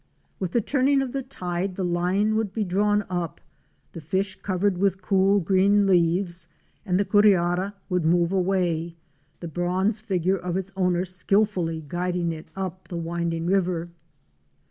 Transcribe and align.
With 0.39 0.53
the 0.53 0.61
turning 0.61 1.03
of 1.03 1.11
the 1.11 1.21
tide 1.21 1.75
the 1.75 1.85
line 1.85 2.35
would 2.35 2.51
be 2.51 2.63
drawn 2.63 3.05
up, 3.07 3.39
the 3.91 4.01
fish 4.01 4.35
covered 4.41 4.79
with 4.79 4.99
cool 4.99 5.39
green 5.39 5.85
leaves 5.85 6.47
and 6.87 6.99
the 6.99 7.05
curiara 7.05 7.75
would 7.87 8.03
move 8.03 8.31
away, 8.31 8.95
the 9.41 9.47
bronze 9.47 9.99
figure 9.99 10.37
of 10.37 10.57
its 10.57 10.71
owner 10.75 11.05
skilfully 11.05 11.85
guiding 11.87 12.31
it 12.31 12.47
up 12.55 12.87
the 12.87 12.97
winding 12.97 13.45
river. 13.45 13.91